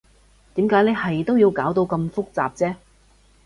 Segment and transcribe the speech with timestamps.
[0.55, 2.75] 點解你係都要搞到咁複雜啫？